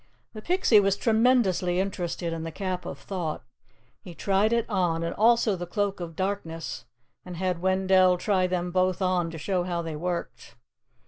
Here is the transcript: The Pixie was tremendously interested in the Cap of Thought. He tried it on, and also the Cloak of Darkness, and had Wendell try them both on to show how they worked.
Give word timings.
The 0.33 0.41
Pixie 0.41 0.79
was 0.79 0.97
tremendously 0.97 1.79
interested 1.79 2.33
in 2.33 2.41
the 2.41 2.51
Cap 2.51 2.87
of 2.87 2.97
Thought. 2.97 3.43
He 4.01 4.15
tried 4.15 4.51
it 4.51 4.67
on, 4.67 5.03
and 5.03 5.13
also 5.13 5.55
the 5.55 5.67
Cloak 5.67 5.99
of 5.99 6.15
Darkness, 6.15 6.85
and 7.23 7.37
had 7.37 7.61
Wendell 7.61 8.17
try 8.17 8.47
them 8.47 8.71
both 8.71 8.99
on 8.99 9.29
to 9.29 9.37
show 9.37 9.61
how 9.63 9.83
they 9.83 9.95
worked. 9.95 10.55